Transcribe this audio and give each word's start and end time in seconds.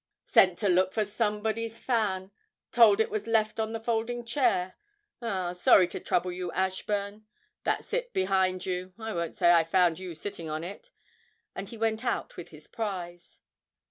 'Sent 0.25 0.57
to 0.57 0.67
look 0.67 0.91
for 0.93 1.05
somebody's 1.05 1.77
fan; 1.77 2.31
told 2.71 2.99
it 2.99 3.11
was 3.11 3.27
left 3.27 3.59
on 3.59 3.71
the 3.71 3.79
folding 3.79 4.25
chair. 4.25 4.73
Ah, 5.21 5.53
sorry 5.53 5.87
to 5.89 5.99
trouble 5.99 6.31
you, 6.31 6.51
Ashburn; 6.53 7.27
that's 7.63 7.93
it 7.93 8.11
behind 8.11 8.65
you; 8.65 8.95
I 8.97 9.13
won't 9.13 9.35
say 9.35 9.51
I 9.51 9.63
found 9.63 9.99
you 9.99 10.15
sitting 10.15 10.49
on 10.49 10.63
it.' 10.63 10.89
And 11.53 11.69
he 11.69 11.77
went 11.77 12.03
out 12.03 12.35
with 12.35 12.49
his 12.49 12.65
prize. 12.65 13.41